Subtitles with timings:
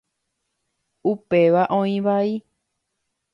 [1.11, 2.25] Upéva oĩ vai.